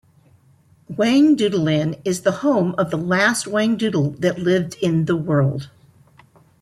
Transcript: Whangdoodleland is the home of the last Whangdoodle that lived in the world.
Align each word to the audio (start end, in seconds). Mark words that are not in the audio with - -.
Whangdoodleland 0.91 2.01
is 2.03 2.21
the 2.23 2.31
home 2.41 2.73
of 2.79 2.89
the 2.89 2.97
last 2.97 3.45
Whangdoodle 3.45 4.17
that 4.19 4.39
lived 4.39 4.75
in 4.81 5.05
the 5.05 5.15
world. 5.15 5.69